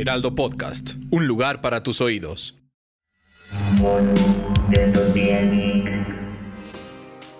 [0.00, 2.56] Heraldo Podcast, un lugar para tus oídos.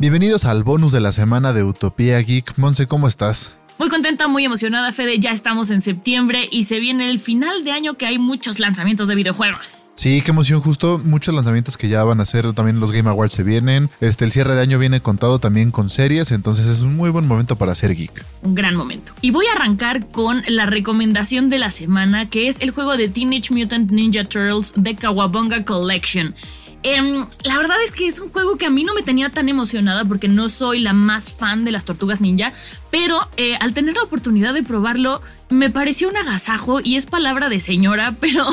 [0.00, 2.58] Bienvenidos al bonus de la semana de Utopía Geek.
[2.58, 3.57] Monse, ¿cómo estás?
[3.78, 5.20] Muy contenta, muy emocionada, Fede.
[5.20, 9.06] Ya estamos en septiembre y se viene el final de año que hay muchos lanzamientos
[9.06, 9.82] de videojuegos.
[9.94, 13.34] Sí, qué emoción, justo muchos lanzamientos que ya van a hacer, también los Game Awards
[13.34, 16.96] se vienen, este el cierre de año viene contado también con series, entonces es un
[16.96, 18.24] muy buen momento para hacer geek.
[18.42, 19.12] Un gran momento.
[19.22, 23.08] Y voy a arrancar con la recomendación de la semana, que es el juego de
[23.08, 26.34] Teenage Mutant Ninja Turtles de Kawabonga Collection.
[26.84, 29.48] Em, la verdad es que es un juego que a mí no me tenía tan
[29.48, 32.52] emocionada porque no soy la más fan de las tortugas ninja,
[32.90, 35.20] pero eh, al tener la oportunidad de probarlo
[35.50, 38.44] me pareció un agasajo y es palabra de señora, pero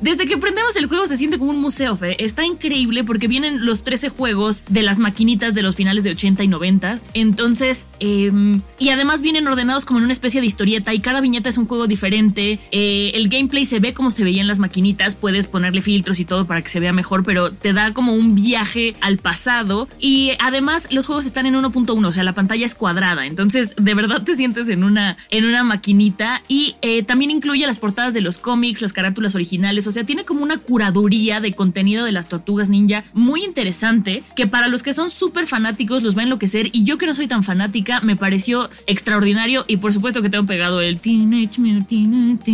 [0.00, 2.22] desde que prendemos el juego se siente como un museo, Fe.
[2.22, 6.44] Está increíble porque vienen los 13 juegos de las maquinitas de los finales de 80
[6.44, 7.00] y 90.
[7.14, 11.48] Entonces, em, y además vienen ordenados como en una especie de historieta y cada viñeta
[11.48, 12.58] es un juego diferente.
[12.70, 16.24] Eh, el gameplay se ve como se veía en las maquinitas, puedes ponerle filtros y
[16.24, 19.88] todo para que se vea mejor, pero te da como un viaje al pasado.
[19.98, 23.26] Y además los juegos están en 1.1, o sea, la pantalla es cuadrada.
[23.26, 27.78] Entonces, de verdad te sientes en una, en una maquinita y eh, también incluye las
[27.78, 32.04] portadas de los cómics, las carátulas originales, o sea, tiene como una curaduría de contenido
[32.04, 36.20] de las tortugas ninja muy interesante que para los que son súper fanáticos los va
[36.20, 40.22] a enloquecer y yo que no soy tan fanática me pareció extraordinario y por supuesto
[40.22, 42.44] que tengo pegado el Teenage Mutant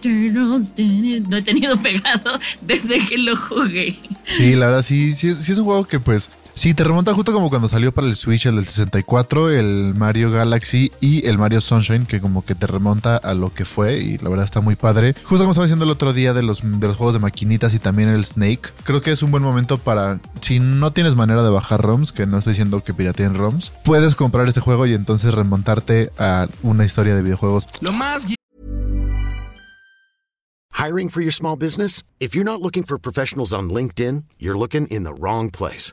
[0.00, 0.72] Turtles,
[1.28, 3.96] lo he tenido pegado desde que lo jugué.
[4.26, 7.50] Sí, la verdad sí, sí es un juego que pues Sí, te remonta justo como
[7.50, 12.06] cuando salió para el Switch el del 64, el Mario Galaxy y el Mario Sunshine,
[12.06, 15.14] que como que te remonta a lo que fue y la verdad está muy padre.
[15.24, 17.80] Justo como estaba diciendo el otro día de los, de los juegos de maquinitas y
[17.80, 21.50] también el Snake, creo que es un buen momento para, si no tienes manera de
[21.50, 25.34] bajar ROMs, que no estoy diciendo que pirateen ROMs, puedes comprar este juego y entonces
[25.34, 27.66] remontarte a una historia de videojuegos.
[27.80, 28.26] Lo más...
[30.72, 32.04] Hiring for your small business?
[32.20, 35.92] If you're not looking for professionals on LinkedIn, you're looking in the wrong place.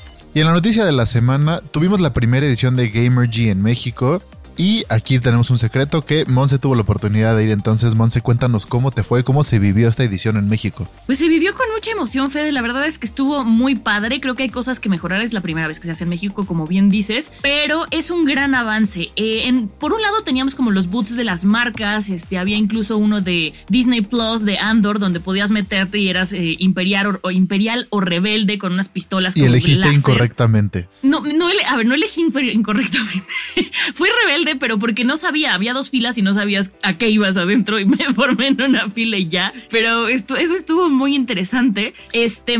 [0.33, 3.61] Y en la noticia de la semana, tuvimos la primera edición de Gamer G en
[3.61, 4.21] México
[4.61, 7.49] y aquí tenemos un secreto que Monse tuvo la oportunidad de ir.
[7.49, 10.87] Entonces, Monse, cuéntanos cómo te fue, cómo se vivió esta edición en México.
[11.07, 12.51] Pues se vivió con mucha emoción, Fede.
[12.51, 14.21] La verdad es que estuvo muy padre.
[14.21, 15.23] Creo que hay cosas que mejorar.
[15.23, 17.31] Es la primera vez que se hace en México, como bien dices.
[17.41, 19.09] Pero es un gran avance.
[19.15, 22.09] Eh, por un lado teníamos como los boots de las marcas.
[22.09, 26.55] Este, había incluso uno de Disney Plus, de Andor, donde podías meterte y eras eh,
[26.59, 29.35] imperial, o, imperial o rebelde con unas pistolas.
[29.35, 30.87] Y elegiste incorrectamente.
[31.01, 33.25] No, no, a ver, no elegí incorrectamente.
[33.95, 37.37] Fui rebelde pero porque no sabía, había dos filas y no sabías a qué ibas
[37.37, 39.53] adentro y me formé en una fila y ya.
[39.69, 41.93] Pero esto, eso estuvo muy interesante.
[42.13, 42.59] Este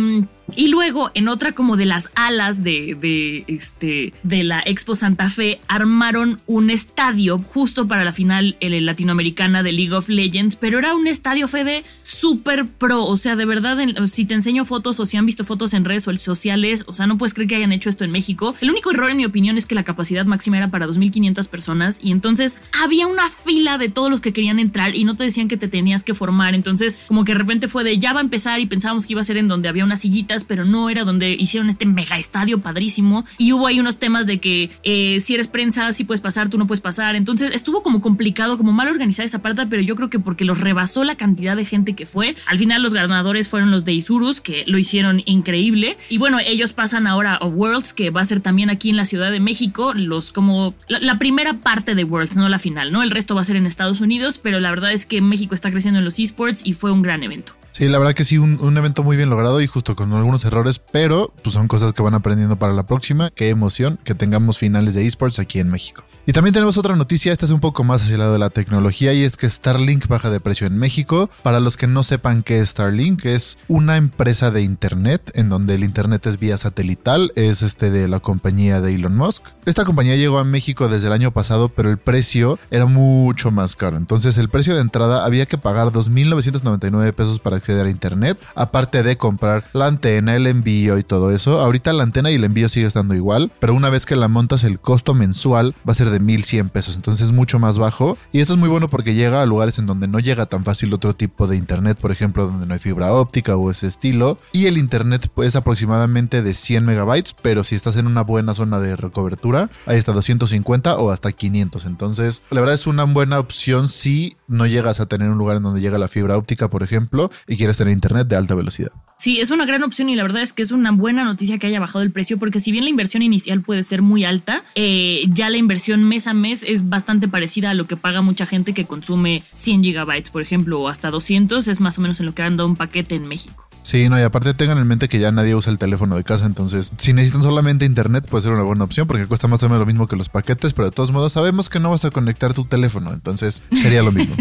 [0.56, 5.30] y luego, en otra como de las alas de, de, este, de la Expo Santa
[5.30, 10.96] Fe, armaron un estadio justo para la final latinoamericana de League of Legends, pero era
[10.96, 13.06] un estadio Fede súper pro.
[13.06, 16.04] O sea, de verdad, si te enseño fotos o si han visto fotos en redes
[16.18, 18.56] sociales, o sea, no puedes creer que hayan hecho esto en México.
[18.62, 22.00] El único error, en mi opinión, es que la capacidad máxima era para 2.500 personas
[22.04, 25.48] y entonces había una fila de todos los que querían entrar y no te decían
[25.48, 26.56] que te tenías que formar.
[26.56, 29.22] Entonces, como que de repente fue de ya va a empezar y pensábamos que iba
[29.22, 32.62] a ser en donde había unas sillitas pero no era donde hicieron este mega estadio
[32.62, 33.26] padrísimo.
[33.38, 36.58] Y hubo ahí unos temas de que eh, si eres prensa, si puedes pasar, tú
[36.58, 37.16] no puedes pasar.
[37.16, 40.60] Entonces estuvo como complicado, como mal organizada esa parte, pero yo creo que porque los
[40.60, 42.36] rebasó la cantidad de gente que fue.
[42.48, 45.98] Al final los ganadores fueron los de Isurus, que lo hicieron increíble.
[46.10, 49.06] Y bueno, ellos pasan ahora a Worlds, que va a ser también aquí en la
[49.06, 53.04] Ciudad de México, los como la, la primera parte de Worlds, no la final, ¿no?
[53.04, 55.72] El resto va a ser en Estados Unidos, pero la verdad es que México está
[55.72, 57.54] creciendo en los esports y fue un gran evento.
[57.72, 60.80] Sí, la verdad que sí, un, evento muy bien logrado y justo con algunos errores,
[60.92, 63.32] pero pues son cosas que van aprendiendo para la próxima.
[63.32, 66.04] Qué emoción que tengamos finales de esports aquí en México.
[66.28, 68.52] Y también tenemos otra noticia, esta es un poco más hacia el lado de la
[68.52, 71.32] tecnología y es que Starlink baja de precio en México.
[71.42, 75.74] Para los que no sepan qué es Starlink, es una empresa de internet en donde
[75.74, 79.46] el internet es vía satelital, es este de la compañía de Elon Musk.
[79.66, 83.76] Esta compañía llegó a México desde el año pasado, pero el precio era mucho más
[83.76, 83.98] caro.
[83.98, 89.02] Entonces el precio de entrada había que pagar 2.999 pesos para acceder a internet, aparte
[89.02, 91.62] de comprar la antena, el envío y todo eso.
[91.62, 94.64] Ahorita la antena y el envío sigue estando igual, pero una vez que la montas
[94.64, 98.40] el costo mensual va a ser de 1100 pesos, entonces es mucho más bajo y
[98.40, 101.16] esto es muy bueno porque llega a lugares en donde no llega tan fácil otro
[101.16, 104.78] tipo de internet, por ejemplo, donde no hay fibra óptica o ese estilo y el
[104.78, 108.96] internet pues, es aproximadamente de 100 megabytes, pero si estás en una buena zona de
[108.96, 111.86] recobertura, ahí está 250 o hasta 500.
[111.86, 115.64] Entonces, la verdad es una buena opción si no llegas a tener un lugar en
[115.64, 118.92] donde llega la fibra óptica, por ejemplo, y quieres tener internet de alta velocidad.
[119.22, 121.68] Sí, es una gran opción y la verdad es que es una buena noticia que
[121.68, 125.26] haya bajado el precio porque si bien la inversión inicial puede ser muy alta, eh,
[125.30, 128.74] ya la inversión mes a mes es bastante parecida a lo que paga mucha gente
[128.74, 132.34] que consume 100 gigabytes, por ejemplo, o hasta 200, es más o menos en lo
[132.34, 133.70] que anda un paquete en México.
[133.84, 136.48] Sí, no, y aparte tengan en mente que ya nadie usa el teléfono de casa,
[136.48, 139.82] entonces si necesitan solamente internet puede ser una buena opción porque cuesta más o menos
[139.82, 142.56] lo mismo que los paquetes, pero de todos modos sabemos que no vas a conectar
[142.56, 144.36] tu teléfono, entonces sería lo mismo.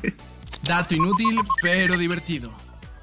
[0.66, 2.50] Dato inútil, pero divertido.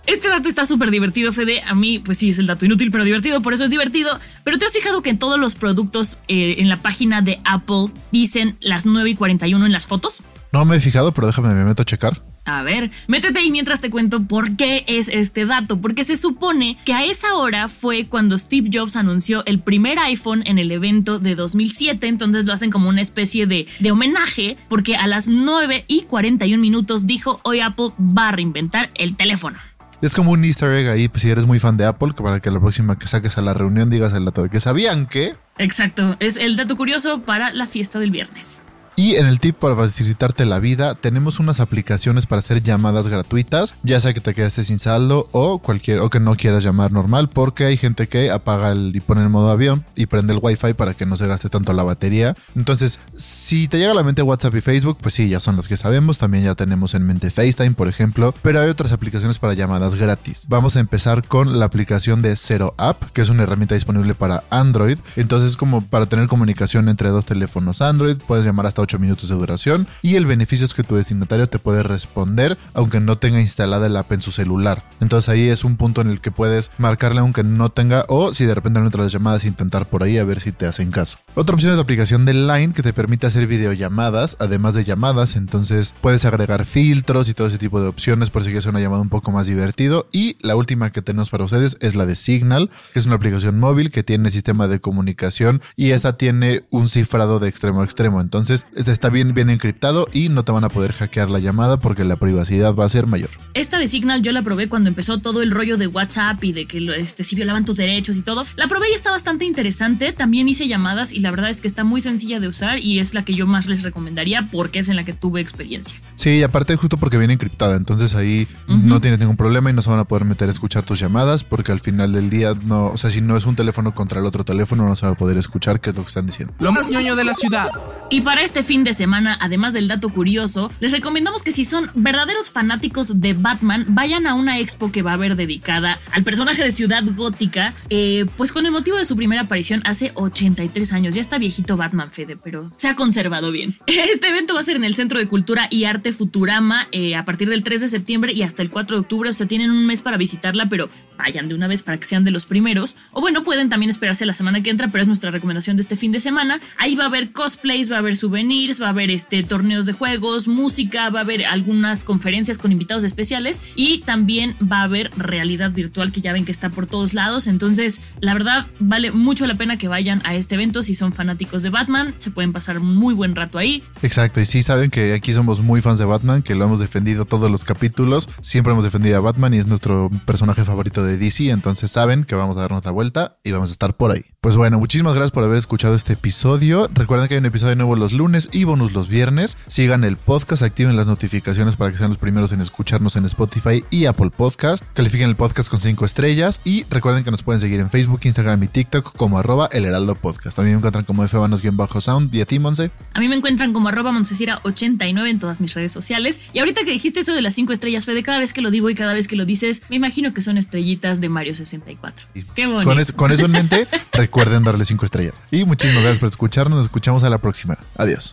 [0.06, 1.62] Este dato está súper divertido, Fede.
[1.66, 4.20] A mí, pues sí, es el dato inútil, pero divertido, por eso es divertido.
[4.44, 7.88] Pero te has fijado que en todos los productos eh, en la página de Apple
[8.12, 10.22] dicen las 9 y 41 en las fotos?
[10.52, 12.22] No me he fijado, pero déjame, me meto a checar.
[12.46, 16.78] A ver, métete ahí mientras te cuento por qué es este dato, porque se supone
[16.84, 21.20] que a esa hora fue cuando Steve Jobs anunció el primer iPhone en el evento
[21.20, 25.86] de 2007, entonces lo hacen como una especie de, de homenaje, porque a las 9
[25.88, 29.58] y 41 minutos dijo, hoy Apple va a reinventar el teléfono.
[30.04, 32.52] Es como un easter egg ahí, pues, si eres muy fan de Apple, para que
[32.52, 35.34] la próxima que saques a la reunión digas el dato de que sabían que...
[35.58, 38.66] Exacto, es el dato curioso para la fiesta del viernes.
[38.96, 43.76] Y en el tip para facilitarte la vida, tenemos unas aplicaciones para hacer llamadas gratuitas,
[43.82, 47.30] ya sea que te quedaste sin saldo o cualquier o que no quieras llamar normal,
[47.30, 50.74] porque hay gente que apaga el, y pone el modo avión y prende el wifi
[50.74, 52.36] para que no se gaste tanto la batería.
[52.56, 55.68] Entonces, si te llega a la mente WhatsApp y Facebook, pues sí, ya son las
[55.68, 56.20] que sabemos.
[56.20, 60.44] También ya tenemos en mente FaceTime, por ejemplo, pero hay otras aplicaciones para llamadas gratis.
[60.48, 64.44] Vamos a empezar con la aplicación de Zero App, que es una herramienta disponible para
[64.52, 65.00] Android.
[65.16, 69.36] Entonces, como para tener comunicación entre dos teléfonos Android, puedes llamar hasta 8 minutos de
[69.36, 73.88] duración y el beneficio es que tu destinatario te puede responder aunque no tenga instalada
[73.88, 74.88] el app en su celular.
[75.02, 78.46] Entonces ahí es un punto en el que puedes marcarle aunque no tenga o si
[78.46, 81.18] de repente no entran las llamadas intentar por ahí a ver si te hacen caso.
[81.36, 85.36] Otra opción es la aplicación de Line que te permite hacer videollamadas además de llamadas,
[85.36, 89.02] entonces puedes agregar filtros y todo ese tipo de opciones por si quieres una llamada
[89.02, 92.70] un poco más divertido y la última que tenemos para ustedes es la de Signal,
[92.94, 97.40] que es una aplicación móvil que tiene sistema de comunicación y esta tiene un cifrado
[97.40, 100.94] de extremo a extremo, entonces está bien, bien encriptado y no te van a poder
[100.94, 103.30] hackear la llamada porque la privacidad va a ser mayor.
[103.54, 106.66] Esta de Signal yo la probé cuando empezó todo el rollo de WhatsApp y de
[106.66, 108.46] que este, si violaban tus derechos y todo.
[108.56, 110.12] La probé y está bastante interesante.
[110.12, 113.14] También hice llamadas y la verdad es que está muy sencilla de usar y es
[113.14, 116.00] la que yo más les recomendaría porque es en la que tuve experiencia.
[116.16, 119.82] Sí, y aparte justo porque viene encriptada, entonces ahí no tienes ningún problema y no
[119.82, 122.88] se van a poder meter a escuchar tus llamadas porque al final del día no,
[122.88, 125.16] o sea, si no es un teléfono contra el otro teléfono no se va a
[125.16, 126.54] poder escuchar qué es lo que están diciendo.
[126.60, 127.70] Lo más ñoño de la ciudad.
[128.10, 131.90] Y para este fin de semana, además del dato curioso, les recomendamos que si son
[131.96, 136.64] verdaderos fanáticos de Batman, vayan a una expo que va a haber dedicada al personaje
[136.64, 141.16] de Ciudad Gótica, eh, pues con el motivo de su primera aparición hace 83 años.
[141.16, 143.76] Ya está viejito Batman, Fede, pero se ha conservado bien.
[144.14, 147.26] Este evento va a ser en el Centro de Cultura y Arte Futurama eh, a
[147.26, 149.30] partir del 3 de septiembre y hasta el 4 de octubre.
[149.30, 152.24] O sea, tienen un mes para visitarla, pero vayan de una vez para que sean
[152.24, 152.96] de los primeros.
[153.12, 155.96] O bueno, pueden también esperarse la semana que entra, pero es nuestra recomendación de este
[155.96, 156.60] fin de semana.
[156.78, 159.94] Ahí va a haber cosplays, va a haber souvenirs, va a haber este, torneos de
[159.94, 165.12] juegos, música, va a haber algunas conferencias con invitados especiales y también va a haber
[165.18, 167.48] realidad virtual que ya ven que está por todos lados.
[167.48, 171.64] Entonces, la verdad, vale mucho la pena que vayan a este evento si son fanáticos
[171.64, 172.14] de Batman.
[172.20, 173.84] Se pueden pasar muy buen rato ahí.
[174.04, 177.26] Exacto, y sí saben que aquí somos muy fans de Batman, que lo hemos defendido
[177.26, 178.30] todos los capítulos.
[178.42, 182.36] Siempre hemos defendido a Batman y es nuestro personaje favorito de DC, entonces saben que
[182.36, 184.26] vamos a darnos la vuelta y vamos a estar por ahí.
[184.42, 186.90] Pues bueno, muchísimas gracias por haber escuchado este episodio.
[186.94, 189.58] Recuerden que hay un episodio nuevo los lunes y bonus los viernes.
[189.68, 193.84] Sigan el podcast, activen las notificaciones para que sean los primeros en escucharnos en Spotify
[193.90, 194.84] y Apple Podcast.
[194.94, 198.64] Califiquen el podcast con 5 estrellas y recuerden que nos pueden seguir en Facebook, Instagram
[198.64, 200.56] y TikTok como arroba el heraldo podcast.
[200.56, 202.92] También me encuentran como fbanos-sound y a ti, Monse.
[203.14, 206.42] A mí me encuentran como arroba Moncesira89 en todas mis redes sociales.
[206.54, 208.90] Y ahorita que dijiste eso de las 5 estrellas, Fede, cada vez que lo digo
[208.90, 212.28] y cada vez que lo dices, me imagino que son estrellitas de Mario 64.
[212.56, 212.84] Qué bonito.
[212.84, 215.44] Con, eso, con eso en mente, recuerden darle 5 estrellas.
[215.52, 216.78] Y muchísimas gracias por escucharnos.
[216.78, 217.78] Nos escuchamos a la próxima.
[217.96, 218.33] Adiós.